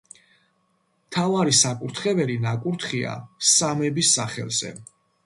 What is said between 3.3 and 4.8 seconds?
სამების სახელზე.